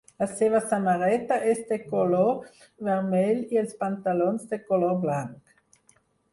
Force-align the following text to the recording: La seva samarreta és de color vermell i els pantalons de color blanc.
La 0.21 0.27
seva 0.29 0.61
samarreta 0.69 1.37
és 1.51 1.61
de 1.73 1.77
color 1.91 2.49
vermell 2.89 3.45
i 3.57 3.63
els 3.63 3.79
pantalons 3.87 4.51
de 4.55 4.63
color 4.73 5.01
blanc. 5.09 5.57